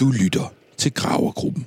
[0.00, 1.66] Du lytter til Gravergruppen.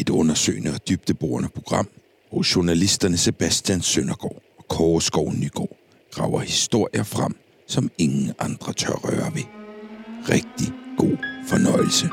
[0.00, 1.88] Et undersøgende og dybdeborende program,
[2.30, 5.76] hvor journalisterne Sebastian Søndergaard og Kåre Skov Nygaard
[6.10, 7.34] graver historier frem,
[7.68, 9.42] som ingen andre tør røre ved.
[10.28, 11.16] Rigtig god
[11.48, 12.06] fornøjelse.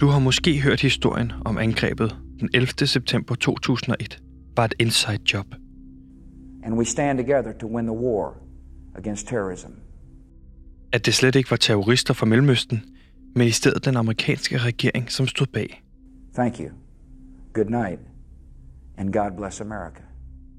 [0.00, 2.86] Du har måske hørt historien om angrebet den 11.
[2.86, 4.18] september 2001
[4.56, 5.46] var et inside job
[6.64, 8.34] and we stand together to win the war
[8.94, 9.70] against terrorism.
[10.92, 12.82] At det slet ikke var terrorister fra Mellemøsten,
[13.34, 15.82] men i stedet den amerikanske regering, som stod bag.
[16.34, 16.68] Thank you.
[17.52, 18.00] Good night,
[18.96, 20.02] and God bless America.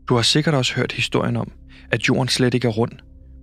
[0.09, 1.51] Du har sikkert også hørt historien om,
[1.91, 2.91] at jorden slet ikke er rund,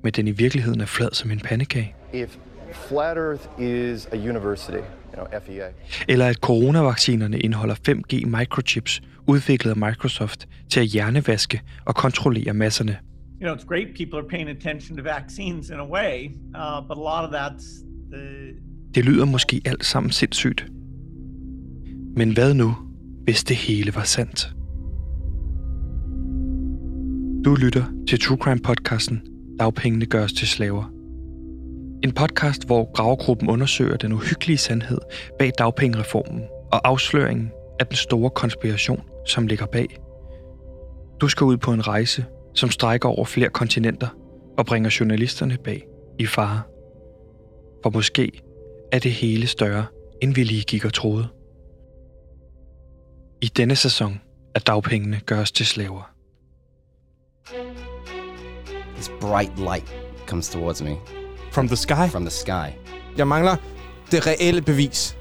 [0.03, 1.95] men den i virkeligheden er flad som en pandekage.
[2.13, 2.39] If
[2.75, 5.69] flat Earth is a university, you know, FEA,
[6.09, 12.99] Eller at coronavaccinerne indeholder 5G microchips, udviklet af Microsoft til at hjernevaske og kontrollere masserne.
[13.43, 16.97] you know, it's great people are paying attention to vaccines in a way, uh, but
[16.97, 17.65] a lot of that's
[18.11, 18.55] the
[18.95, 20.67] Det lyder måske alt sammen sindssygt.
[22.17, 22.77] Men hvad nu,
[23.25, 24.55] hvis det hele var sandt?
[27.45, 29.23] Du lytter til True Crime podcasten
[29.59, 31.02] Dagpengene gøres til slaver.
[32.05, 34.99] En podcast, hvor Gravegruppen undersøger den uhyggelige sandhed
[35.39, 37.51] bag dagpengereformen og afsløringen
[37.81, 39.99] af den store konspiration, som ligger bag.
[41.21, 44.09] Du skal ud på en rejse, som strækker over flere kontinenter
[44.59, 45.87] og bringer journalisterne bag
[46.19, 46.63] i fare.
[47.83, 48.43] For måske
[48.93, 49.87] er det hele større,
[50.23, 51.27] end vi lige gik og troede.
[53.43, 54.21] I denne sæson
[54.55, 56.15] er dagpengene gøres til slaver.
[58.95, 59.95] This bright light
[60.27, 61.22] comes towards me
[61.53, 62.09] From the sky?
[62.11, 62.69] from the sky.
[63.17, 63.57] Jeg mangler
[64.11, 65.17] det reelle bevis.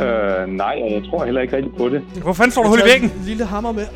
[0.00, 2.02] Øh, nej, og jeg tror heller ikke rigtig på det.
[2.22, 3.10] Hvor fanden får du hul i væggen?
[3.10, 3.86] En lille hammer med.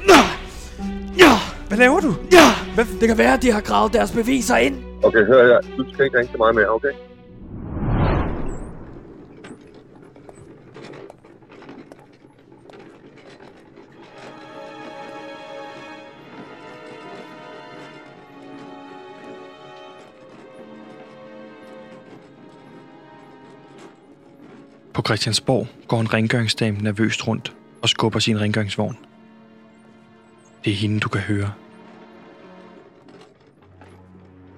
[1.18, 1.32] Ja!
[1.68, 2.14] Hvad laver du?
[2.32, 2.74] Ja!
[2.74, 2.84] Hvad?
[3.00, 4.76] Det kan være, at de har gravet deres beviser ind.
[5.02, 5.76] Okay, hør her.
[5.76, 6.88] Du skal ikke ringe til mig mere, okay?
[24.98, 28.96] På Christiansborg går en rengøringsdame nervøst rundt og skubber sin rengøringsvogn.
[30.64, 31.52] Det er hende, du kan høre.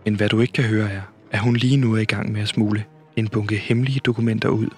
[0.04, 2.42] Men hvad du ikke kan høre er, at hun lige nu er i gang med
[2.42, 2.84] at smule
[3.16, 4.68] en bunke hemmelige dokumenter ud,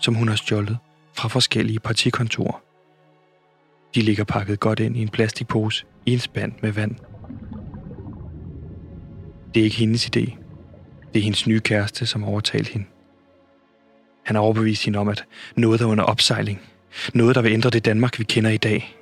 [0.00, 0.78] som hun har stjålet
[1.14, 2.62] fra forskellige partikontorer.
[3.94, 6.96] De ligger pakket godt ind i en plastikpose i en spand med vand.
[9.54, 10.36] Det er ikke hendes idé.
[11.12, 12.86] Det er hendes nye kæreste, som overtalte hende.
[14.30, 15.24] Han har overbevist hende om, at
[15.56, 16.60] noget er under opsejling.
[17.14, 18.96] Noget, der vil ændre det Danmark, vi kender i dag.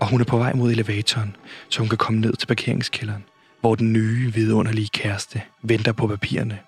[0.00, 1.36] Og hun er på vej mod elevatoren,
[1.68, 3.24] så hun kan komme ned til parkeringskælderen,
[3.60, 6.58] hvor den nye, vidunderlige kæreste venter på papirerne.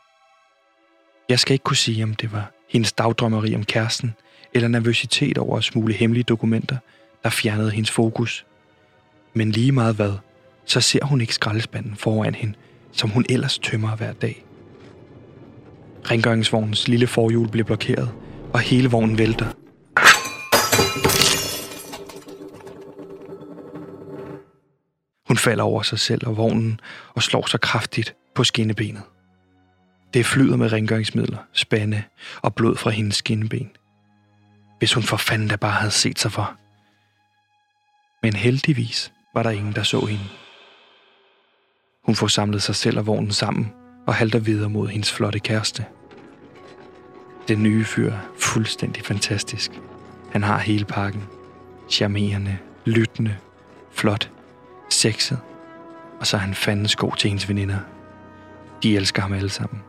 [1.29, 4.15] Jeg skal ikke kunne sige, om det var hendes dagdrømmeri om kæresten,
[4.55, 6.77] eller nervøsitet over at smule hemmelige dokumenter,
[7.23, 8.47] der fjernede hendes fokus.
[9.35, 10.13] Men lige meget hvad,
[10.65, 12.55] så ser hun ikke skraldespanden foran hende,
[12.93, 14.45] som hun ellers tømmer hver dag.
[16.11, 18.11] Rengøringsvognens lille forhjul bliver blokeret,
[18.53, 19.47] og hele vognen vælter.
[25.29, 26.81] Hun falder over sig selv og vognen
[27.15, 29.03] og slår sig kraftigt på skinnebenet.
[30.15, 32.03] Det flyder med rengøringsmidler, spande
[32.43, 33.71] og blod fra hendes skinneben.
[34.79, 36.57] Hvis hun for fanden da bare havde set sig for.
[38.23, 40.25] Men heldigvis var der ingen, der så hende.
[42.07, 43.73] Hun får samlet sig selv og vognen sammen
[44.07, 45.85] og halter videre mod hendes flotte kæreste.
[47.49, 49.81] Den nye fyr er fuldstændig fantastisk.
[50.33, 51.23] Han har hele pakken.
[51.91, 53.37] Charmerende, lyttende,
[53.93, 54.31] flot,
[54.91, 55.39] sexet.
[56.21, 57.79] Og så er han fandens god til hendes veninder.
[58.83, 59.81] De elsker ham alle sammen.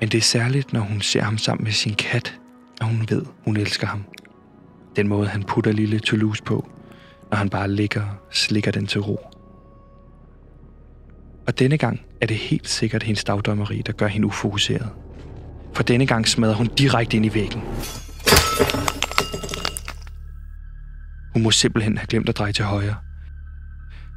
[0.00, 2.38] Men det er særligt, når hun ser ham sammen med sin kat,
[2.80, 4.04] og hun ved, hun elsker ham.
[4.96, 6.68] Den måde, han putter lille Toulouse på,
[7.30, 9.35] når han bare ligger og slikker den til ro.
[11.46, 14.88] Og denne gang er det helt sikkert hendes dagdømmeri, der gør hende ufokuseret.
[15.74, 17.62] For denne gang smadrer hun direkte ind i væggen.
[21.32, 22.94] Hun må simpelthen have glemt at dreje til højre.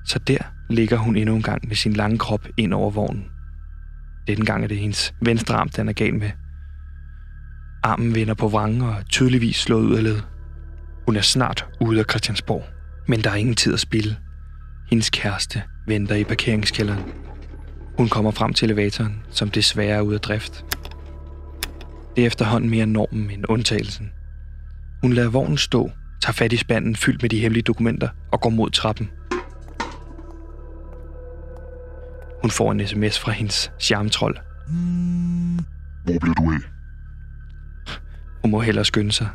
[0.06, 0.38] Så der
[0.70, 3.26] ligger hun endnu en gang med sin lange krop ind over vognen.
[4.28, 6.32] Denne gang er det hendes venstre arm, den er gal med.
[7.84, 10.20] Armen vender på vrangen og er tydeligvis slået ud af led.
[11.06, 12.64] Hun er snart ude af Christiansborg,
[13.08, 14.18] men der er ingen tid at spille.
[14.90, 17.04] Hendes kæreste venter i parkeringskælderen.
[17.98, 20.66] Hun kommer frem til elevatoren, som desværre er ude af drift.
[22.16, 24.12] Det er efterhånden mere normen end undtagelsen.
[25.02, 25.92] Hun lader vognen stå
[26.22, 29.12] tager fat i spanden fyldt med de hemmelige dokumenter og går mod trappen.
[32.42, 34.40] Hun får en sms fra hendes charmetrol.
[36.04, 36.60] Hvor bliver du af?
[38.42, 39.28] Hun må hellere skynde sig.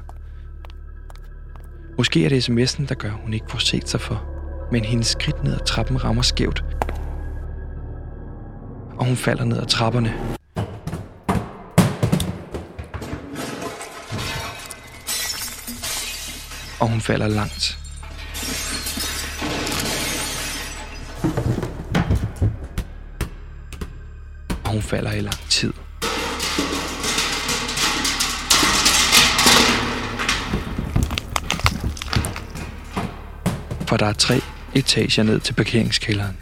[1.98, 4.33] Måske er det sms'en, der gør, hun ikke får set sig for.
[4.72, 6.64] Men hendes skridt ned ad trappen rammer skævt.
[8.98, 10.14] Og hun falder ned ad trapperne.
[16.80, 17.78] Og hun falder langt.
[24.64, 25.72] Og hun falder i lang tid.
[33.88, 36.36] For der er tre etager ned til parkeringskælderen.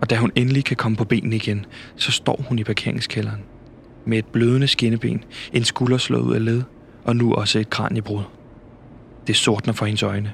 [0.00, 1.66] Og da hun endelig kan komme på benene igen,
[1.96, 3.42] så står hun i parkeringskælderen.
[4.06, 6.62] Med et blødende skinneben, en skulder slået ud af led,
[7.04, 8.22] og nu også et kraniebrud.
[9.26, 10.32] Det sortner for hendes øjne.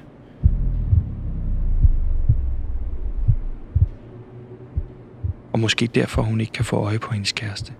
[5.65, 7.73] Måske derfor hun ikke kan få øje på hendes kæreste.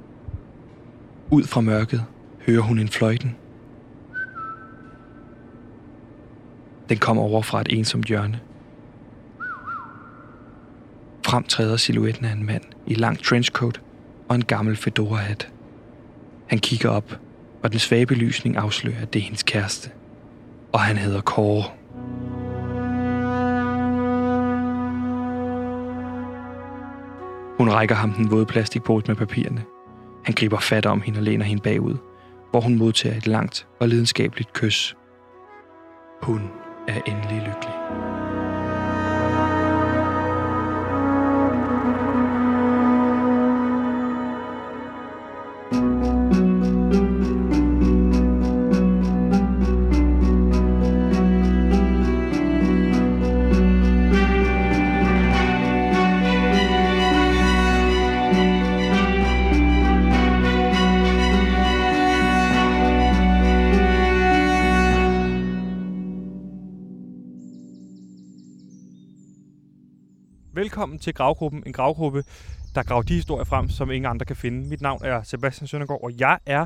[1.32, 2.06] Ud fra mørket
[2.46, 3.36] hører hun en fløjten.
[6.90, 8.40] Den kommer over fra et ensomt hjørne.
[11.26, 13.82] Frem træder silhuetten af en mand i lang trenchcoat
[14.30, 15.50] og en gammel fedora-hat.
[16.48, 17.20] Han kigger op,
[17.64, 19.90] og den svage belysning afslører, at det er hendes kæreste.
[20.72, 21.64] Og han hedder Kåre.
[27.58, 29.64] Hun rækker ham den våde plastikpose med papirerne.
[30.26, 31.96] Han griber fat om hende og læner hende bagud,
[32.52, 34.96] hvor hun modtager et langt og lidenskabeligt kys.
[36.22, 36.42] Hun
[36.88, 37.76] er endelig lykkelig.
[70.76, 72.24] Velkommen til Gravgruppen, en gravgruppe,
[72.76, 74.70] der graver de historier frem, som ingen andre kan finde.
[74.70, 76.66] Mit navn er Sebastian Søndergaard, og jeg er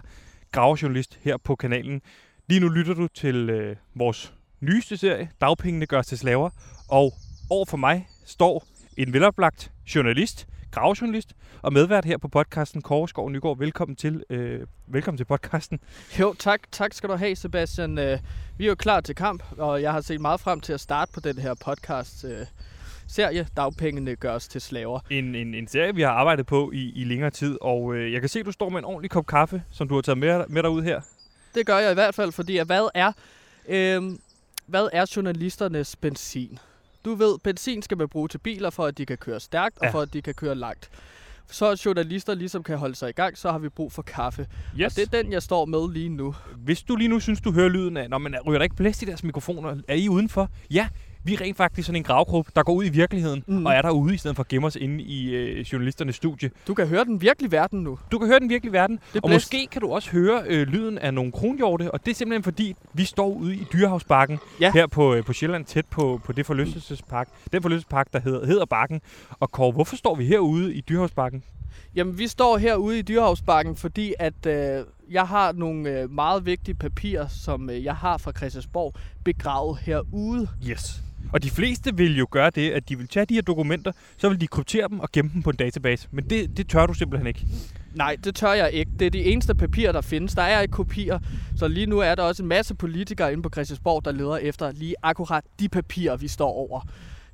[0.52, 2.02] gravejournalist her på kanalen.
[2.48, 6.50] Lige nu lytter du til øh, vores nyeste serie, Dagpengene gørs til slaver,
[6.88, 7.14] og
[7.50, 8.66] over for mig står
[8.98, 13.58] en veloplagt journalist, gravejournalist, og medvært her på podcasten Kåre Skov Nygaard.
[13.58, 15.80] Velkommen til, øh, velkommen til podcasten.
[16.20, 16.60] Jo, tak.
[16.72, 17.98] Tak skal du have, Sebastian.
[17.98, 18.20] Øh,
[18.58, 21.12] Vi er jo klar til kamp, og jeg har set meget frem til at starte
[21.14, 22.46] på den her podcast øh,
[23.10, 25.00] serie, Dagpengene gørs til slaver.
[25.10, 28.22] En, en, en serie, vi har arbejdet på i, i længere tid, og øh, jeg
[28.22, 30.44] kan se, at du står med en ordentlig kop kaffe, som du har taget med,
[30.48, 31.02] med dig ud her.
[31.56, 33.12] Det gør jeg i hvert fald, fordi at hvad er,
[33.68, 34.04] øh,
[34.66, 36.60] hvad er journalisternes benzin?
[37.06, 39.78] Du ved, benzin skal man bruge til biler, for at de kan køre stærkt.
[39.82, 39.88] Ja.
[39.88, 40.90] og for at de kan køre langt.
[41.52, 44.48] Så at journalister ligesom kan holde sig i gang, så har vi brug for kaffe.
[44.80, 44.86] Yes.
[44.86, 46.36] Og det er den, jeg står med lige nu.
[46.58, 49.02] Hvis du lige nu synes, du hører lyden af, når man ryger der ikke blæst
[49.02, 50.50] i deres mikrofoner, er I udenfor?
[50.72, 50.88] Ja,
[51.24, 53.66] vi er rent faktisk sådan en gravgruppe, der går ud i virkeligheden, mm.
[53.66, 56.52] og er derude, i stedet for at gemme os inde i øh, journalisternes studie.
[56.68, 58.00] Du kan høre den virkelige verden nu.
[58.12, 59.36] Du kan høre den virkelige verden, Det og blæst.
[59.36, 62.76] måske kan du også høre øh, lyden af nogle kronhjorte, og det er simpelthen fordi,
[62.94, 64.72] vi står ude i Dyrehavsbakken, Ja.
[64.74, 68.66] her på, øh, på Sjælland, tæt på, på det forlystelsespark, den forlystelsespark, der hedder, hedder
[68.66, 69.02] Bakken.
[69.40, 71.44] Og Kåre, hvorfor står vi herude i Dyrehavsbakken?
[71.96, 76.76] Jamen, vi står herude i Dyrehavsbakken, fordi at øh, jeg har nogle øh, meget vigtige
[76.76, 78.94] papirer, som øh, jeg har fra Christiansborg,
[79.26, 80.48] begravet herude.
[80.70, 81.04] Yes.
[81.34, 84.30] Og de fleste vil jo gøre det, at de vil tage de her dokumenter, så
[84.30, 86.08] vil de kryptere dem og gemme dem på en database.
[86.12, 87.46] Men det, det tør du simpelthen ikke.
[87.96, 88.92] Nej, det tør jeg ikke.
[89.00, 90.36] Det er de eneste papirer, der findes.
[90.36, 91.20] Der er ikke kopier,
[91.56, 94.72] så lige nu er der også en masse politikere inde på Christiansborg, der leder efter
[94.72, 96.82] lige akkurat de papirer, vi står over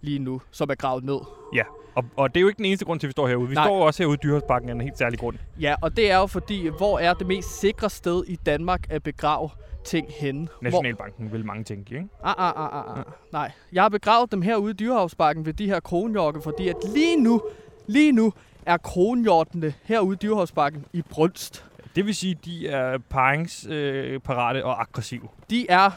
[0.02, 1.20] lige nu, som er gravet ned.
[1.54, 1.64] Ja,
[1.96, 3.50] og, og det er jo ikke den eneste grund til, at vi står herude.
[3.50, 3.66] Vi Nej.
[3.66, 5.38] står jo også herude i Dyrehavsbakken af en helt særlig grund.
[5.60, 9.04] Ja, og det er jo fordi, hvor er det mest sikre sted i Danmark at
[9.04, 9.50] begrave
[9.86, 10.48] ting henne?
[10.48, 12.08] Hvor, Nationalbanken vil mange tænke, ikke?
[12.24, 13.04] Ah, ah, ah, ah, ah.
[13.32, 17.24] Nej, jeg har begravet dem herude i Dyrehavsbakken ved de her kronhjorte, fordi at lige
[17.24, 17.42] nu,
[17.88, 18.34] lige nu
[18.66, 21.66] er kronhjortene herude i Dyrehavsbakken i brunst.
[21.96, 25.28] Det vil sige, at de er paringsparate øh, og aggressive.
[25.50, 25.92] De er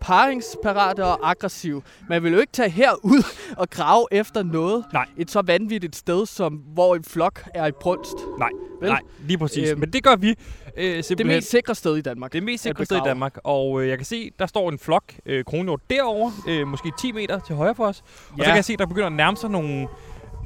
[0.00, 1.82] paringsparate og aggressive.
[2.08, 3.24] Man vil jo ikke tage herud
[3.56, 5.06] og grave efter noget Nej.
[5.16, 8.14] et så vanvittigt sted, som hvor en flok er i brunst.
[8.38, 8.48] Nej,
[8.80, 8.90] Vel?
[8.90, 9.70] nej, lige præcis.
[9.70, 10.28] Øhm, Men det gør vi
[10.76, 11.32] øh, Det simpelthen.
[11.32, 12.32] er mest sikre sted i Danmark.
[12.32, 13.00] Det er mest sikre sted i.
[13.04, 16.92] Danmark, og øh, jeg kan se, der står en flok øh, kronhjort derovre, øh, måske
[17.00, 18.00] 10 meter til højre for os.
[18.00, 18.44] Og så Ja.
[18.44, 19.88] kan jeg se, der begynder at nærme sig nogle,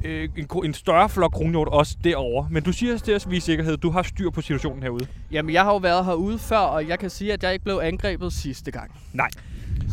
[0.03, 2.47] øh, en, en større flok kronhjort også derovre.
[2.51, 3.77] Men du siger til os, vi er sikkerhed.
[3.77, 5.07] Du har styr på situationen herude.
[5.31, 7.79] Jamen, jeg har jo været herude før, og jeg kan sige, at jeg ikke blev
[7.83, 8.91] angrebet sidste gang.
[9.13, 9.29] Nej.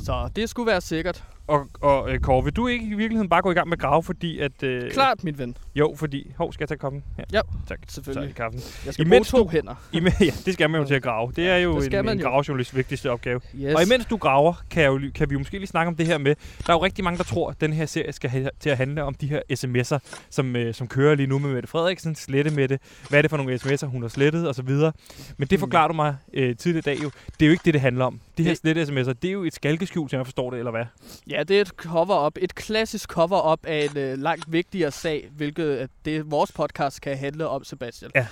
[0.05, 1.25] Så det skulle være sikkert.
[1.49, 4.03] Og, og øh, Kåre, vil du ikke i virkeligheden bare gå i gang med grave,
[4.03, 4.63] fordi at...
[4.63, 5.57] Øh, Klart, min ven.
[5.75, 6.33] Jo, fordi...
[6.39, 7.05] Hov, skal jeg tage koppen?
[7.19, 7.79] Ja, Ja, tak.
[7.89, 8.23] selvfølgelig.
[8.25, 8.61] Så det kaffen.
[8.87, 9.75] Jeg skal Imens bruge to du- hænder.
[9.93, 11.33] Ime, ja, det skal man jo til at grave.
[11.37, 12.29] Det er jo det en, en jo.
[12.29, 13.41] gravejournalists vigtigste opgave.
[13.55, 13.75] Yes.
[13.75, 16.07] Og imens du graver, kan, jeg jo, kan vi jo måske lige snakke om det
[16.07, 16.35] her med,
[16.67, 18.77] der er jo rigtig mange, der tror, at den her serie skal ha- til at
[18.77, 19.99] handle om de her sms'er,
[20.31, 22.81] som, øh, som kører lige nu med Mette Frederiksen, slette med det.
[23.09, 24.69] Hvad er det for nogle sms'er, hun har slettet osv.
[24.71, 24.93] Men
[25.39, 25.47] Mm.
[25.47, 27.11] det forklarer du mig øh, tidligere i dag jo.
[27.41, 28.21] Det er jo ikke det, det handler om.
[28.39, 30.85] De her slette sms'er, det er jo et skalkeskjul, som jeg forstår det, eller hvad?
[31.31, 32.39] Ja, det er et cover-up.
[32.41, 37.19] Et klassisk cover-up af en øh, langt vigtigere sag, hvilket øh, det vores podcast kan
[37.19, 38.11] handle om, Sebastian.
[38.15, 38.27] Ja.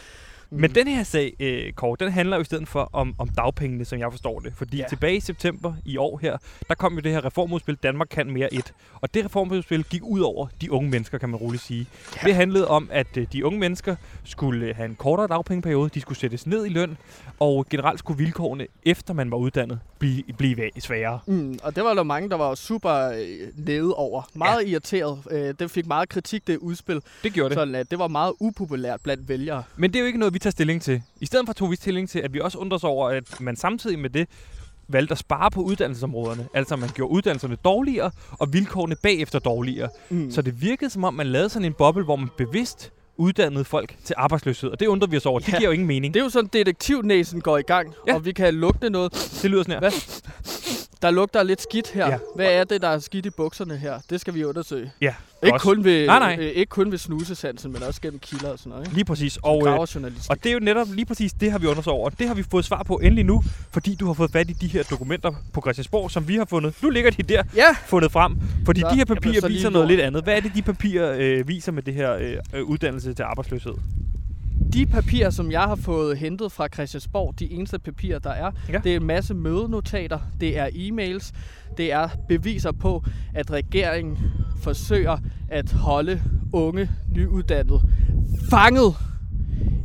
[0.56, 3.84] Men den her sag, øh, Kåre, den handler jo i stedet for om, om dagpengene,
[3.84, 4.52] som jeg forstår det.
[4.56, 4.84] Fordi Ja.
[4.88, 6.36] tilbage i september i år her,
[6.68, 8.72] der kom jo det her reformudspil, Danmark kan mere et.
[8.94, 11.86] Og det reformudspil gik ud over de unge mennesker, kan man roligt sige.
[12.16, 12.26] Ja.
[12.26, 16.00] Det handlede om, at øh, de unge mennesker skulle øh, have en kortere dagpengeperiode, de
[16.00, 16.96] skulle sættes ned i løn,
[17.40, 21.18] og generelt skulle vilkårene, efter man var uddannet, blive, blive sværere.
[21.26, 24.22] Mm, og det var der mange, der var super øh, nede over.
[24.34, 24.70] Meget ja.
[24.70, 25.18] irriteret.
[25.30, 27.00] Øh, det fik meget kritik, det udspil.
[27.22, 27.56] Det gjorde det.
[27.56, 29.62] Sådan, at det var meget upopulært blandt vælgere.
[29.76, 31.02] Men det er jo ikke noget, vi tager stilling til.
[31.20, 33.56] I stedet for tog vi stilling til, at vi også undrer os over, at man
[33.56, 34.28] samtidig med det
[34.88, 36.48] valgte at spare på uddannelsesområderne.
[36.54, 39.88] Altså man gjorde uddannelserne dårligere, og vilkårene bagefter dårligere.
[40.10, 40.30] Mm.
[40.30, 43.94] Så det virkede som om, man lavede sådan en boble, hvor man bevidst uddannede folk
[44.04, 44.70] til arbejdsløshed.
[44.70, 45.38] Og det undrer vi os over.
[45.38, 45.58] Det Ja.
[45.58, 46.14] giver jo ingen mening.
[46.14, 48.14] Det er jo sådan, detektivnæsen går i gang, Ja.
[48.14, 49.12] og vi kan lugte noget.
[49.42, 49.78] Det lyder sådan her.
[49.78, 49.90] Hvad?
[51.02, 52.06] Der lugter lidt skidt her.
[52.08, 52.18] Ja.
[52.34, 53.98] Hvad er det, der er skidt i bukserne her?
[54.10, 54.92] Det skal vi undersøge.
[55.00, 56.36] Ja, Ikke kun, ved, Nej, nej.
[56.40, 58.84] Øh, ikke kun ved snusesansen, men også gennem kilder og sådan noget.
[58.86, 58.94] Ikke?
[58.94, 59.38] Lige præcis.
[59.42, 59.78] Og, øh,
[60.30, 62.04] og det er jo netop lige præcis det, har vi os over.
[62.04, 64.52] Og det har vi fået svar på endelig nu, fordi du har fået fat i
[64.52, 66.74] de her dokumenter på Christiansborg, som vi har fundet.
[66.82, 68.36] Nu ligger de der, Ja, fundet frem.
[68.64, 70.22] Fordi Så, de her papirer viser noget lidt andet.
[70.24, 73.74] Hvad er det, de papirer øh, viser med det her øh, øh, uddannelse til arbejdsløshed?
[74.74, 78.78] De papirer, som jeg har fået hentet fra Christiansborg, de eneste papirer, der er, Ja.
[78.84, 81.32] det er en masse mødenotater, det er e-mails,
[81.76, 83.04] det er beviser på,
[83.34, 84.18] at regeringen
[84.62, 85.16] forsøger
[85.48, 87.80] at holde unge, nyuddannede
[88.50, 88.94] fanget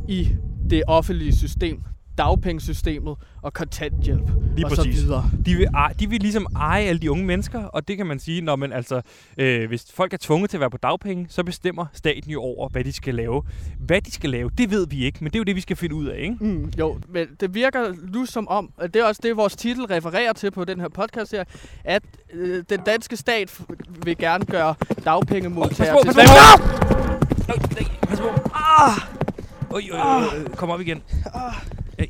[0.08, 0.28] i
[0.70, 1.82] det offentlige system,
[2.20, 4.96] dagpengesystemet og kontanthjælp Lige og præcis.
[4.98, 5.30] så videre.
[5.46, 8.18] De vil, eje, de vil ligesom eje alle de unge mennesker, og det kan man
[8.18, 9.00] sige, når man altså,
[9.36, 12.68] øh, hvis folk er tvunget til at være på dagpenge, så bestemmer staten jo over,
[12.68, 13.42] hvad de skal lave.
[13.78, 15.76] Hvad de skal lave, det ved vi ikke, men det er jo det, vi skal
[15.76, 16.36] finde ud af, ikke?
[16.40, 19.84] Mm, jo, men det virker nu som om, at det er også det, vores titel
[19.84, 21.44] refererer til på den her podcast her,
[21.84, 23.60] at øh, den danske stat
[24.04, 24.74] vil gerne gøre
[25.04, 26.98] dagpengemodtagere Pas til på, pas på!
[27.48, 28.28] Nej, Pas på!
[28.54, 29.20] Ah!
[29.70, 31.02] Øj, øj, øj, øj, kom op igen.
[31.24, 31.52] Jeg,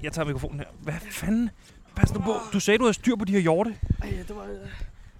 [0.02, 0.66] jeg tager mikrofonen her.
[0.82, 1.50] Hvad fanden?
[1.96, 2.34] Pas nu på.
[2.52, 3.76] Du sagde, du havde styr på de her hjorte.
[4.02, 4.68] Ej, det var, øh,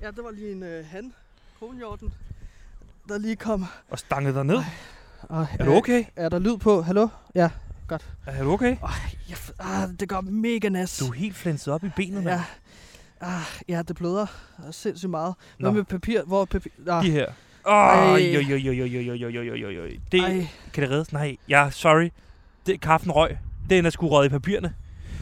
[0.03, 1.13] ja, det var lige en øh, han,
[1.59, 2.13] kronhjorten,
[3.09, 3.67] der lige kom.
[3.91, 4.59] Og stangede dig ned.
[5.23, 6.05] Og, Er du okay?
[6.17, 6.83] Er der lyd på?
[6.83, 7.09] Hallo?
[7.35, 7.51] Ja,
[7.89, 8.07] godt.
[8.27, 8.77] Er du okay?
[9.29, 10.99] Jeg, f- ah, det går mega nas.
[10.99, 12.29] Du er helt flænset op i benet, mand.
[12.29, 12.45] Ja.
[13.21, 14.27] Ah, ja, det bløder
[14.71, 15.35] sindssygt meget.
[15.59, 16.23] Hvad med papir?
[16.23, 16.71] Hvor er papir?
[16.89, 17.27] Ah, De her.
[17.67, 18.11] Åh, Ej.
[18.13, 19.99] oj, oj, oj, oj, oj, oj, oj, oj, oj, oj.
[20.13, 21.13] Det, Ej, kan det reddes?
[21.13, 22.11] Nej, ja, sorry.
[22.67, 23.37] Det, kaffen røg.
[23.71, 24.73] Den er sgu røget i papirerne.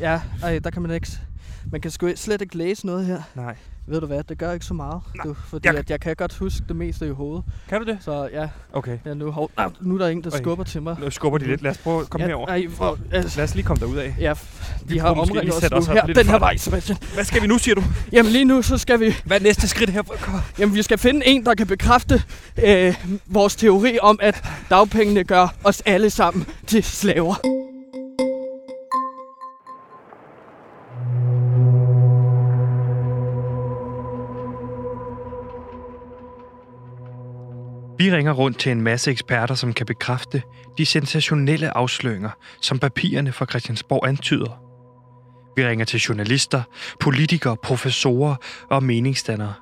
[0.00, 1.08] ja, ej, der kan man ikke...
[1.72, 3.22] Man kan sgu slet ikke læse noget her.
[3.34, 3.56] Nej.
[3.86, 5.00] Ved du hvad, det gør ikke så meget.
[5.16, 7.44] Nej, Du, fordi jeg- at jeg kan godt huske det meste i hovedet.
[7.68, 7.98] Kan du det?
[8.00, 8.98] Så ja, Okay.
[9.06, 9.50] ja nu, hov,
[9.80, 10.38] nu er der en, der Øj.
[10.38, 10.96] skubber til mig.
[11.00, 11.62] Nu skubber de lidt.
[11.62, 12.48] Lad os prøve at komme ja, herover.
[12.48, 14.14] Ej, hvor, altså, Lad os lige komme derud af.
[14.20, 16.98] ja, f- Vi de har omringet os sætte nu os her, den her vej, Sebastian.
[17.14, 17.82] Hvad skal vi nu, siger du?
[18.12, 20.02] Jamen lige nu, så skal vi, Hvad er næste skridt her?
[20.58, 22.22] Jamen, vi skal finde en, der kan bekræfte
[22.64, 22.94] øh,
[23.26, 27.34] vores teori om, at dagpengene gør os alle sammen til slaver.
[37.98, 40.42] Vi ringer rundt til en masse eksperter, som kan bekræfte
[40.78, 44.62] de sensationelle afsløringer, som papirerne fra Christiansborg antyder.
[45.56, 46.62] Vi ringer til journalister,
[47.00, 48.36] politikere, professorer
[48.70, 49.54] og meningsdannere.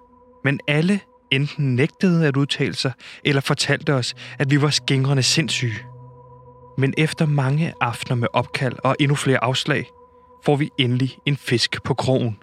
[0.45, 1.01] Men alle
[1.31, 2.93] enten nægtede at udtale sig,
[3.25, 5.79] eller fortalte os, at vi var skængrende sindssyge.
[6.79, 9.87] Men efter mange aftener med opkald og endnu flere afslag,
[10.45, 12.39] får vi endelig en fisk på krogen.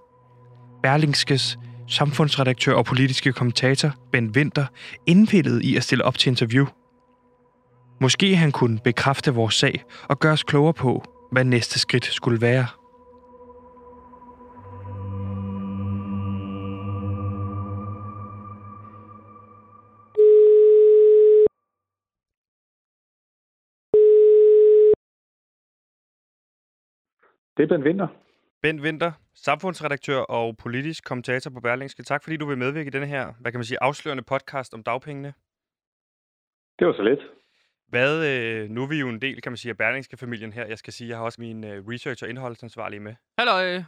[0.83, 4.65] Berlingskes samfundsredaktør og politiske kommentator Ben Winter
[5.05, 6.65] indpillet i at stille op til interview.
[8.01, 12.41] Måske han kunne bekræfte vores sag og gøre os klogere på, hvad næste skridt skulle
[12.41, 12.67] være.
[27.57, 28.07] Det er Ben Winter.
[28.63, 32.03] Bent Winter, samfundsredaktør og politisk kommentator på Berlingske.
[32.03, 34.83] Tak fordi du vil medvirke i denne her, hvad kan man sige, afslørende podcast om
[34.83, 35.33] dagpengene.
[36.79, 37.19] Det var så lidt.
[37.87, 40.65] Hvad, øh, nu er vi jo en del, kan man sige, af Berlingske-familien her.
[40.65, 43.15] Jeg skal sige, jeg har også min øh, research- og indholdsansvarlige med.
[43.39, 43.83] Hallo.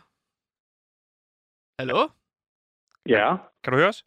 [1.79, 2.09] Hallo?
[3.05, 4.05] Ja, Kan du høre os?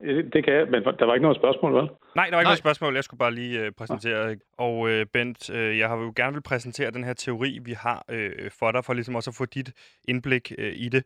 [0.00, 1.82] Det det kan jeg, men der var ikke noget spørgsmål, vel?
[1.82, 2.42] Nej, der var ikke Nej.
[2.42, 2.94] noget spørgsmål.
[2.94, 4.36] Jeg skulle bare lige øh, præsentere.
[4.58, 8.04] Og øh, Bent, øh, jeg har jo gerne vil præsentere den her teori, vi har
[8.08, 9.72] øh, for dig, for ligesom også at få dit
[10.08, 11.04] indblik øh, i det.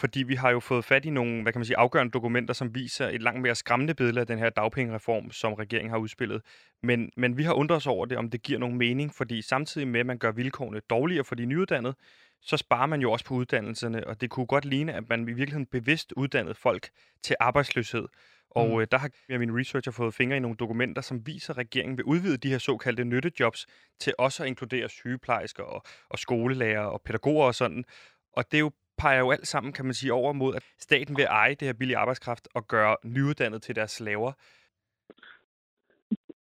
[0.00, 2.74] Fordi vi har jo fået fat i nogle, hvad kan man sige, afgørende dokumenter, som
[2.74, 6.42] viser et langt mere skræmmende billede af den her dagpengereform, som regeringen har udspillet.
[6.82, 9.88] Men, men vi har undret os over det, om det giver nogen mening, fordi samtidig
[9.88, 11.94] med, at man gør vilkårene dårligere for de nyuddannede,
[12.42, 15.32] så sparer man jo også på uddannelserne, og det kunne godt ligne, at man i
[15.32, 16.88] virkeligheden bevidst uddannede folk
[17.22, 18.06] til arbejdsløshed.
[18.50, 18.80] Og Mm.
[18.80, 21.96] øh, der har jeg min researcher fået fingre i nogle dokumenter, som viser, at regeringen
[21.96, 23.66] vil udvide de her såkaldte nyttejobs
[24.00, 27.84] til også at inkludere sygeplejersker og, og skolelærer og pædagoger og sådan.
[28.32, 31.16] Og det er jo peger jo alt sammen, kan man sige, over mod, at staten
[31.16, 34.32] vil eje det her billige arbejdskraft og gøre nyuddannede til deres slaver.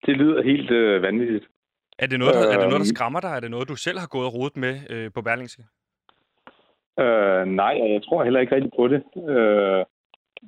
[0.06, 1.44] Det lyder helt øh, vanvittigt.
[1.99, 2.85] Er det, noget, der, er det noget, der Øhm.
[2.97, 3.28] skræmmer dig?
[3.28, 5.64] Er det noget, du selv har gået og rodet med øh, på Berlingske?
[7.00, 9.02] Øh, nej, og jeg tror heller ikke rigtig på det.
[9.28, 9.85] Øh,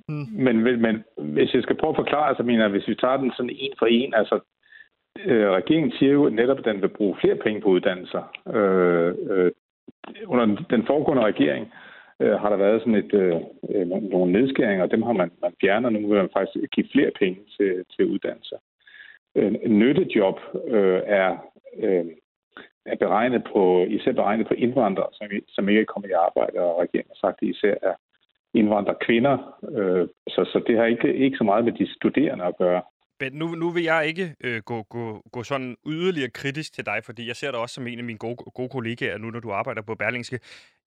[0.08, 0.26] Mm.
[0.32, 3.32] men, men, hvis jeg skal prøve at forklare, så mener jeg, hvis vi tager den
[3.36, 4.40] sådan en for en, altså
[5.26, 8.22] øh, regeringen siger jo netop, at den vil bruge flere penge på uddannelser.
[8.56, 9.50] Øh, øh,
[10.26, 11.72] under den- den foregående regering
[12.20, 13.36] øh, har der været sådan et, øh,
[13.70, 16.88] øh, nogle- nedskæringer, og dem har man, man fjernet, og nu vil man faktisk give
[16.92, 18.56] flere penge til, til uddannelser.
[19.36, 21.36] Øh, nyttejob øh, er,
[21.78, 22.04] øh,
[22.86, 26.80] er beregnet på, især beregnet på indvandrere, som, som ikke er kommet i arbejde, og
[26.82, 27.94] regeringen har sagt, at det især er
[28.54, 29.34] indvandrere kvinder.
[29.78, 32.82] Øh, så, så det har ikke, ikke så meget med de studerende at gøre.
[33.20, 36.98] Men nu, nu vil jeg ikke øh, gå, gå, gå sådan yderligere kritisk til dig,
[37.04, 39.50] fordi jeg ser dig også som en af mine gode, gode kollegaer nu, når du
[39.50, 40.38] arbejder på Berlingske.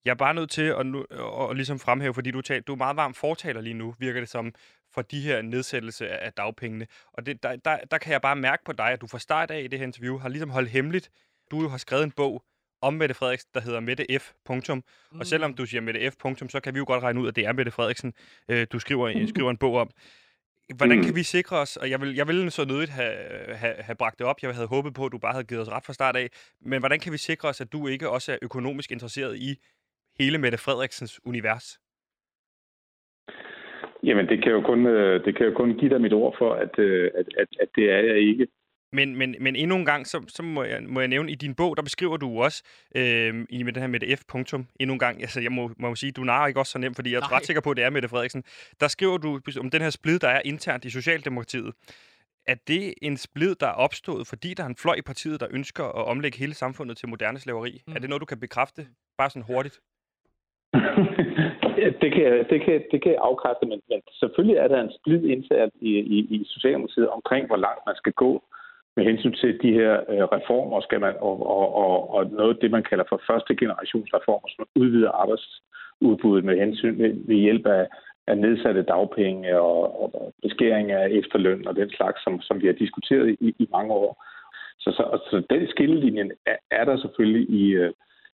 [0.06, 2.74] Jeg er bare nødt til at, nu, at, at ligesom fremhæve, fordi du, tal, du
[2.74, 4.54] er meget varm fortaler lige nu, virker det som,
[4.94, 6.88] for de her nedsættelse af, af dagpengene.
[7.14, 9.52] Og det, der, der, der kan jeg bare mærke på dig, at du fra start
[9.52, 11.10] af i det her interview har ligesom holdt hemmeligt,
[11.52, 12.44] du jo har skrevet en bog
[12.82, 14.32] om Mette Frederiksen, der hedder Mette F.
[14.46, 14.84] Punktum.
[15.12, 15.20] Mm.
[15.20, 16.14] Og selvom du siger Mette F.
[16.22, 18.14] Punktum, så kan vi jo godt regne ud, at det er Mette Frederiksen,
[18.50, 19.90] øh, du skriver, skriver en bog om.
[20.78, 21.04] Hvordan Mm.
[21.04, 23.16] kan vi sikre os, og jeg vil, jeg vil så nødigt have,
[23.56, 25.70] have, have bragt det op, jeg havde håbet på, at du bare havde givet os
[25.70, 26.28] ret fra start af,
[26.62, 29.56] men hvordan kan vi sikre os, at du ikke også er økonomisk interesseret i
[30.20, 31.80] hele Mette Frederiksens univers?
[34.04, 36.54] Jamen, det kan jo kun, øh, det kan jo kun give dig mit ord for,
[36.54, 38.48] at, øh, at, at, at det er jeg ikke.
[38.96, 41.56] Men, men, men endnu en gang, så, så må, jeg, må jeg nævne, i din
[41.56, 42.64] bog, der beskriver du også,
[42.96, 44.22] øh, i med det her med det F.
[44.28, 46.96] Punktum, endnu en gang, altså jeg må, må sige, du narrer ikke også så nemt,
[46.96, 47.38] fordi jeg er Nej.
[47.38, 48.44] ret sikker på, at det er Mette Frederiksen.
[48.80, 51.74] Der skriver du om den her splid, der er internt i Socialdemokratiet.
[52.48, 55.48] Er det en splid, der er opstået, fordi der er en fløj i partiet, der
[55.52, 57.82] ønsker at omlægge hele samfundet til moderne slaveri?
[57.88, 57.94] Mm.
[57.96, 58.88] Er det noget, du kan bekræfte?
[59.18, 59.80] Bare sådan hurtigt.
[62.02, 64.94] Det, kan, jeg- det, kan, det kan jeg afkræfte, men, men selvfølgelig er der en
[65.00, 68.32] splid internt i, i, i Socialdemokratiet omkring, hvor langt man skal gå
[68.96, 72.60] med hensyn til de her øh, reformer, skal man, og, og, og, og noget af
[72.62, 77.66] det, man kalder for første generations reformer, som udvider arbejdsudbuddet med hensyn ved, ved hjælp
[77.66, 77.88] af,
[78.28, 82.74] af nedsatte dagpenge og, og beskæring af efterløn og den slags, som, som vi har
[82.74, 84.24] diskuteret i, i mange år.
[84.80, 87.94] Så, så, så den skillelinjen er, er der selvfølgelig i, øh,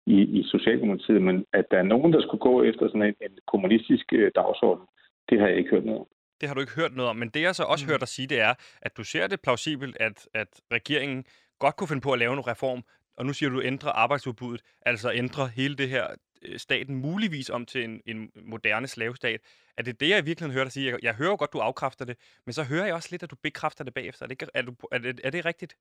[0.05, 3.37] i, i Socialdemokratiet, men at der er nogen, der skulle gå efter sådan en, en
[3.47, 4.85] kommunistisk øh, dagsorden,
[5.29, 6.07] det har jeg ikke hørt noget om.
[6.41, 7.89] Det har du ikke hørt noget om, men det jeg så også mm.
[7.91, 11.25] hørt dig sige, det er, at du ser det plausibelt, at, at regeringen
[11.59, 12.83] godt kunne finde på at lave en reform,
[13.17, 16.07] og nu siger du, ændre arbejdsudbuddet, altså ændre hele det her
[16.45, 19.41] øh, staten muligvis om til en, en moderne slavestat.
[19.77, 20.91] Er det det, jeg i virkeligheden hører dig sige?
[20.91, 23.31] Jeg, jeg hører jo godt, du afkræfter det, men så hører jeg også lidt, at
[23.31, 24.25] du bekræfter det bagefter.
[24.25, 25.75] Er det, er, du, er, det, er det rigtigt?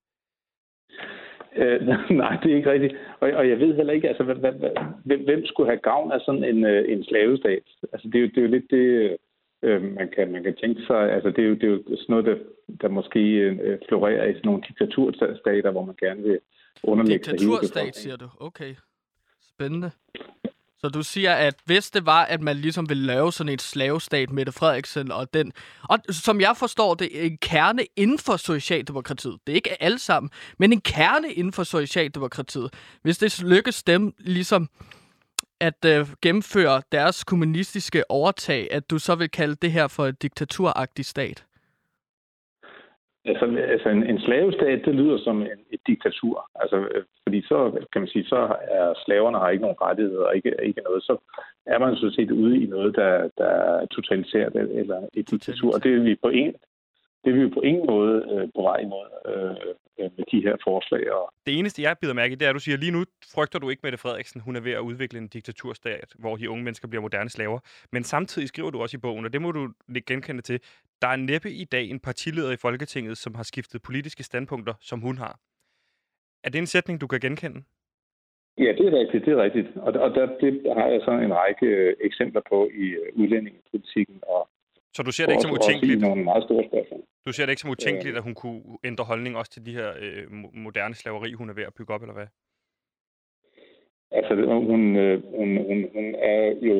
[1.56, 1.86] Øh,
[2.22, 2.94] nej, det er ikke rigtigt.
[3.20, 4.52] Og, og jeg ved heller ikke, altså, hvad,
[5.04, 7.62] hvem, hvem skulle have gavn af sådan en, øh, en slavestat?
[7.92, 9.16] Altså, det er jo, det er jo lidt det,
[9.62, 11.12] øh, man, kan, man kan tænke sig.
[11.12, 12.36] Altså, det er jo, det er jo sådan noget, der,
[12.80, 16.38] der måske øh, florerer i sådan nogle diktaturstater, hvor man gerne vil
[16.82, 18.28] underlægge sig Diktaturstat, siger du.
[18.40, 18.74] Okay.
[19.48, 19.90] Spændende.
[20.78, 24.30] Så du siger, at hvis det var, at man ligesom ville lave sådan et slavestat,
[24.30, 25.52] Mette Frederiksen og den...
[25.82, 29.36] Og som jeg forstår det, en kerne inden for Socialdemokratiet.
[29.46, 32.98] Det er ikke alle sammen, men en kerne inden for Socialdemokratiet.
[33.02, 34.68] Hvis det lykkes dem ligesom
[35.60, 40.22] at øh, gennemføre deres kommunistiske overtag, at du så vil kalde det her for et
[40.22, 41.46] diktaturagtig stat?
[43.24, 46.50] Altså, altså en, en slavestat, det lyder som en, et diktatur.
[46.54, 50.36] Altså, øh, fordi så kan man sige, så er slaverne har ikke nogen rettigheder og
[50.36, 51.02] ikke, ikke noget.
[51.02, 51.16] Så
[51.66, 55.74] er man sådan set ude i noget, der, der er totalitært eller et diktatur.
[55.74, 56.54] Og det er vi på en,
[57.26, 59.56] det er vi jo på ingen måde øh, på vej imod øh,
[59.98, 61.12] øh, med de her forslag.
[61.12, 63.58] Og Det eneste, jeg bider mærke i, det er, at du siger, lige nu frygter
[63.58, 64.40] du ikke Mette Frederiksen.
[64.40, 67.58] Hun er ved at udvikle en diktaturstat, hvor de unge mennesker bliver moderne slaver.
[67.92, 70.60] Men samtidig skriver du også i bogen, og det må du lidt genkende til,
[71.02, 75.00] der er næppe i dag en partileder i Folketinget, som har skiftet politiske standpunkter, som
[75.00, 75.38] hun har.
[76.44, 77.62] Er det en sætning, du kan genkende?
[78.58, 79.68] Ja, det er rigtigt, det er rigtigt.
[79.76, 84.18] Og, og der, det har jeg så en række øh, eksempler på i øh, udlændingepolitikken.
[84.22, 84.48] Og
[84.96, 86.00] Så du ser det ikke som utænkeligt?
[86.00, 87.00] nogle meget store spørgsmål.
[87.26, 89.88] Du ser det ikke som utænkeligt, at hun kunne ændre holdning også til de her
[90.04, 92.28] øh, mo- moderne slaveri, hun er ved at bygge op, eller hvad?
[94.10, 94.34] Altså,
[94.70, 96.74] hun, øh, hun, hun, hun er jo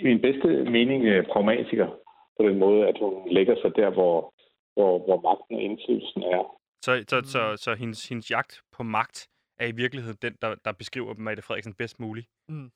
[0.00, 1.88] i min bedste mening øh, pragmatiker
[2.36, 4.34] på den måde, at hun lægger sig der, hvor,
[4.74, 6.42] hvor, hvor magten og indflydelsen er.
[6.84, 10.72] Så, så, så, så hendes, hendes jagt på magt er i virkeligheden den, der, der
[10.72, 12.26] beskriver Mette Frederiksen bedst muligt.
[12.48, 12.70] Mm.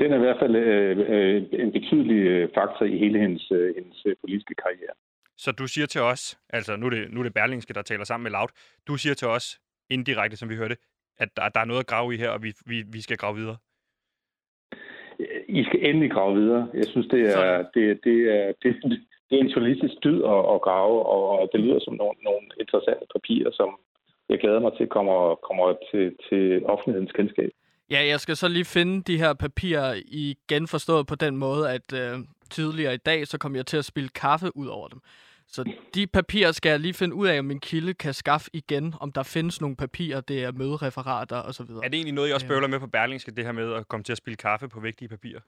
[0.00, 3.74] Den er i hvert fald øh, øh, en betydelig øh, faktor i hele hendes, øh,
[3.76, 4.94] hendes øh, politiske karriere.
[5.36, 8.04] Så du siger til os, altså nu er det, nu er det Berlingske, der taler
[8.04, 8.50] sammen med Loud,
[8.88, 9.60] du siger til os
[9.90, 10.76] indirekte, som vi hørte,
[11.18, 13.36] at der, der er noget at grave i her, og vi, vi, vi skal grave
[13.36, 13.56] videre.
[15.48, 16.68] I skal endelig grave videre.
[16.74, 17.66] Jeg synes, det er, Sådan.
[17.74, 18.68] det, det er, det,
[19.28, 23.06] det er en journalistisk dyd at, at grave, og det lyder som nogle, nogle interessante
[23.14, 23.68] papirer, som
[24.28, 27.50] jeg glæder mig til kommer, kommer til, til offentlighedens kendskab.
[27.90, 31.92] Ja, jeg skal så lige finde de her papirer igen forstået på den måde, at
[31.94, 32.18] øh,
[32.50, 35.00] tidligere i dag, så kom jeg til at spille kaffe ud over dem.
[35.46, 38.94] Så de papirer skal jeg lige finde ud af, om min kilde kan skaffe igen,
[39.00, 41.84] om der findes nogle papirer, det er mødereferater og så videre.
[41.84, 42.52] Er det egentlig noget, I også Ja.
[42.52, 45.08] bøvler med på Berlingske, det her med at komme til at spille kaffe på vigtige
[45.08, 45.40] papirer?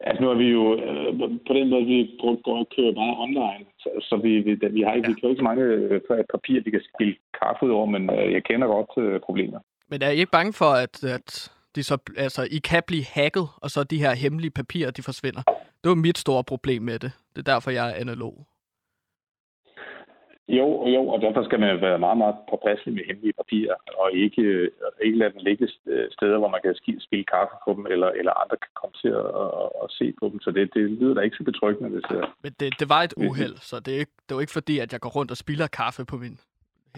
[0.00, 3.16] Altså nu er vi jo øh, på den måde, vi bruger, går og kører meget
[3.26, 5.14] online, så, så vi, vi, vi har ikke, ja.
[5.14, 6.00] vi kan jo ikke så mange øh,
[6.34, 9.60] papirer, vi kan spille kaffe ud over, men øh, jeg kender godt øh, problemer.
[9.90, 13.48] Men er I ikke bange for, at, at de så, altså, I kan blive hacket,
[13.56, 15.42] og så de her hemmelige papirer, de forsvinder?
[15.82, 17.12] Det var mit store problem med det.
[17.36, 18.46] Det er derfor, jeg er analog.
[20.48, 24.42] Jo, jo, og derfor skal man være meget, meget påpasselig med hemmelige papirer, og ikke,
[24.42, 24.70] øh,
[25.04, 28.32] ikke lade dem ligge øh, steder, hvor man kan spille kaffe på dem, eller, eller
[28.42, 30.40] andre kan komme til at, at, at se på dem.
[30.40, 32.24] Så det, det lyder da ikke så betryggende, hvis jeg...
[32.42, 34.92] Men det, det var et uheld, så det er, ikke, det var ikke fordi, at
[34.92, 36.38] jeg går rundt og spilder kaffe på min...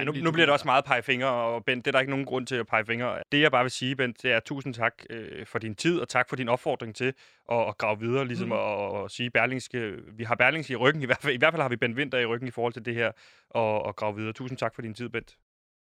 [0.00, 2.10] Ej, nu, nu bliver det også meget pege fingre, og Bent, det er der ikke
[2.10, 3.18] nogen grund til at pege fingre.
[3.32, 6.08] Det jeg bare vil sige, Bent, det er tusind tak øh, for din tid, og
[6.08, 7.12] tak for din opfordring til
[7.52, 8.52] at, at grave videre, ligesom mm.
[8.52, 9.92] at, at sige Berlingske.
[10.18, 12.18] Vi har Berlingske i ryggen, i hvert fald, i hvert fald har vi Bent Winter
[12.18, 13.12] i ryggen i forhold til det her,
[13.50, 14.32] og, og grave videre.
[14.32, 15.36] Tusind tak for din tid, Bent.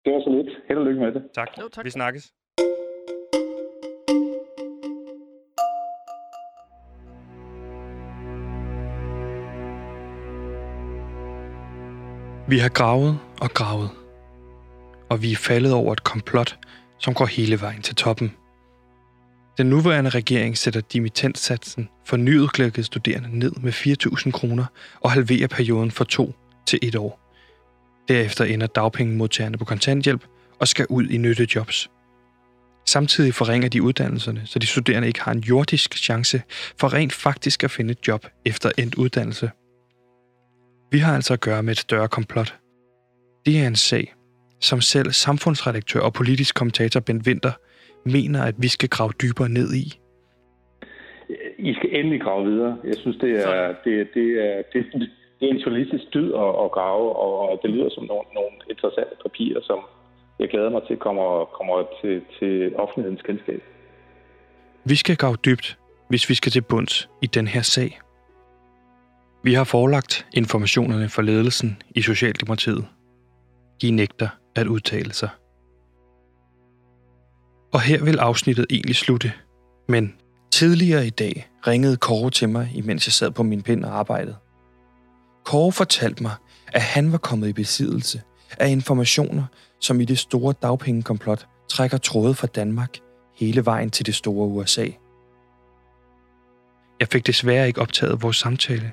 [0.04, 0.58] Det var så lidt.
[0.68, 1.22] Held og lykke med det.
[1.34, 1.48] Tak.
[1.60, 1.84] Jo, tak.
[1.84, 2.32] Vi snakkes.
[12.48, 13.90] Vi har gravet og gravet,
[15.10, 16.58] og vi er faldet over et komplot,
[16.98, 18.32] som går hele vejen til toppen.
[19.58, 24.64] Den nuværende regering sætter dimittentsatsen for nyudklækkede studerende ned med 4.000 kroner
[25.00, 26.34] og halverer perioden fra to
[26.66, 27.20] til et år.
[28.08, 30.24] Derefter ender dagpengemodtagerne på kontanthjælp
[30.60, 31.90] og skal ud i nyttejobs.
[32.86, 36.42] Samtidig forringer de uddannelserne, så de studerende ikke har en jordisk chance
[36.80, 39.50] for rent faktisk at finde et job efter endt uddannelse.
[40.90, 42.54] Vi har altså at gøre med et større komplot.
[43.46, 44.14] Det er en sag,
[44.60, 47.52] som selv samfundsredaktør og politisk kommentator Bent Winter
[48.04, 49.98] mener, at vi skal grave dybere ned i.
[51.58, 52.76] I skal endelig grave videre.
[52.84, 54.86] Jeg synes, det er, det, det er, det,
[55.40, 59.14] det er en journalistisk dyd at, at grave, og det lyder som nogle, nogle interessante
[59.22, 59.78] papirer, som
[60.38, 63.62] jeg glæder mig til kommer, kommer til, til offentlighedens kendskab.
[64.84, 68.00] Vi skal grave dybt, hvis vi skal til bunds i den her sag.
[69.44, 72.86] Vi har forelagt informationerne for ledelsen i Socialdemokratiet.
[73.82, 75.28] De nægter at udtale sig.
[77.72, 79.32] Og her vil afsnittet egentlig slutte.
[79.88, 80.14] Men
[80.52, 84.36] tidligere i dag ringede Kåre til mig, imens jeg sad på min pind og arbejdede.
[85.44, 86.32] Kåre fortalte mig,
[86.66, 88.22] at han var kommet i besiddelse
[88.58, 89.44] af informationer,
[89.80, 92.98] som i det store dagpengekomplot trækker tråde fra Danmark
[93.36, 94.86] hele vejen til det store USA.
[97.00, 98.92] Jeg fik desværre ikke optaget vores samtale.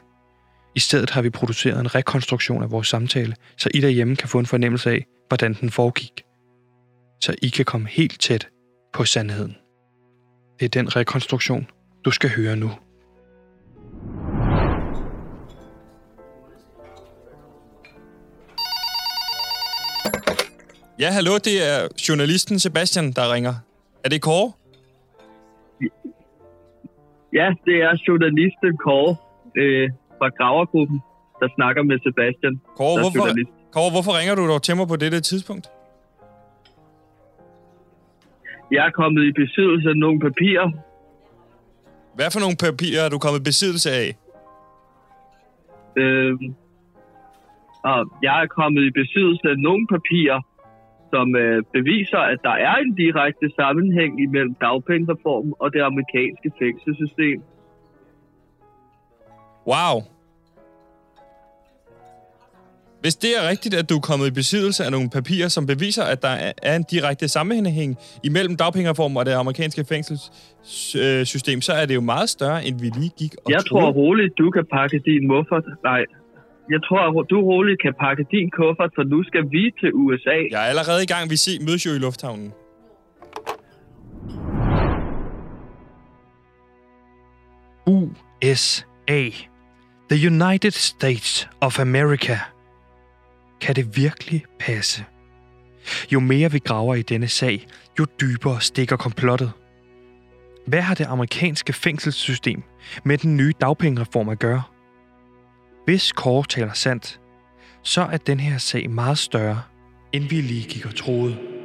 [0.76, 4.40] I stedet har vi produceret en rekonstruktion af vores samtale, så I derhjemme kan få
[4.40, 6.24] en fornemmelse af, hvordan den foregik.
[7.22, 8.48] Så I kan komme helt tæt
[8.94, 9.56] på sandheden.
[10.60, 11.68] Det er den rekonstruktion,
[12.06, 12.70] du skal høre nu.
[21.00, 23.54] Ja, hallo, det er journalisten Sebastian, der ringer.
[24.04, 24.52] Er det Kåre?
[27.34, 29.16] Ja, det er journalisten Kåre
[29.58, 31.00] øh, fra Gravergruppen,
[31.40, 32.62] der snakker med Sebastian.
[32.78, 33.61] Kåre, der hvorfor, journalist.
[33.74, 35.66] Kåre, hvorfor ringer du dog til mig på dette tidspunkt?
[38.72, 40.72] Jeg er kommet i besiddelse af nogle papirer.
[42.16, 44.08] Hvad for nogle papirer er du kommet i besiddelse af?
[45.98, 46.34] Øh,
[47.84, 50.42] Og jeg er kommet i besiddelse af nogle papirer,
[51.14, 57.40] som øh, beviser, at der er en direkte sammenhæng imellem dagpengereformen og det amerikanske fængselssystem.
[59.72, 59.96] Wow.
[63.02, 66.04] Hvis det er rigtigt, at du er kommet i besiddelse af nogle papirer, som beviser,
[66.04, 71.96] at der er en direkte sammenhæng imellem dagpengereformen og det amerikanske fængselssystem, så er det
[71.96, 73.86] jo meget større, end vi lige gik og Jeg troede.
[73.86, 75.64] tror roligt, du kan pakke din muffert.
[75.84, 76.02] Nej,
[76.70, 80.38] jeg tror, du roligt kan pakke din kuffert, for nu skal vi til USA.
[80.52, 81.30] Jeg er allerede i gang.
[81.30, 82.54] Vi se, mødes jo i lufthavnen.
[87.88, 89.24] USA.
[90.10, 92.38] The United States of America.
[93.62, 95.06] Kan det virkelig passe?
[96.12, 97.68] Jo mere vi graver i denne sag,
[98.00, 99.52] jo dybere stikker komplottet.
[100.68, 102.64] Hvad har det amerikanske fængselssystem
[103.04, 104.64] med den nye dagpengereform at gøre?
[105.86, 107.20] Hvis Kåre taler sandt,
[107.84, 109.62] så er den her sag meget større,
[110.14, 111.61] end vi lige gik og troede.